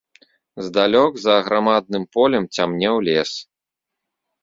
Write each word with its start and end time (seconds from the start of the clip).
Здалёк 0.69 1.13
за 1.25 1.33
аграмадным 1.43 2.03
полем 2.19 2.45
цямнеў 2.55 2.95
лес. 3.11 3.31